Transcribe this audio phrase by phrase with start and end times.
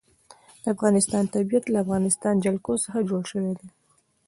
[0.61, 3.67] د افغانستان طبیعت له د افغانستان جلکو څخه جوړ شوی دی.